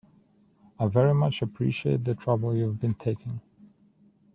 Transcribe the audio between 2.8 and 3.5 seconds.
been taking